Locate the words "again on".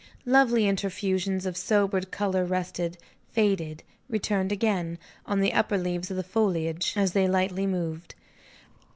4.51-5.41